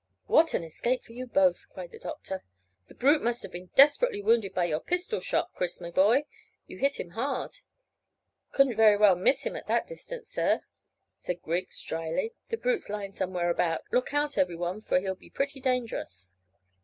"What 0.25 0.55
an 0.55 0.63
escape 0.63 1.03
for 1.03 1.11
you 1.13 1.27
both!" 1.27 1.67
cried 1.69 1.91
the 1.91 1.99
doctor. 1.99 2.43
"The 2.87 2.95
brute 2.95 3.21
must 3.21 3.43
have 3.43 3.51
been 3.51 3.69
desperately 3.75 4.19
wounded 4.19 4.51
by 4.55 4.65
your 4.65 4.79
pistol 4.79 5.19
shot, 5.19 5.53
Chris, 5.53 5.79
my 5.79 5.91
boy. 5.91 6.23
You 6.65 6.79
hit 6.79 6.99
him 6.99 7.11
hard." 7.11 7.57
"Couldn't 8.51 8.77
very 8.77 8.97
well 8.97 9.13
miss 9.15 9.43
him 9.43 9.55
at 9.55 9.67
that 9.67 9.85
distance, 9.85 10.27
sir," 10.27 10.61
said 11.13 11.43
Griggs 11.43 11.79
dryly. 11.83 12.33
"The 12.49 12.57
brute's 12.57 12.89
lying 12.89 13.13
somewhere 13.13 13.51
about. 13.51 13.83
Look 13.91 14.11
out, 14.11 14.39
every 14.39 14.55
one, 14.55 14.81
for 14.81 14.99
he'll 14.99 15.13
be 15.13 15.29
pretty 15.29 15.59
dangerous." 15.59 16.33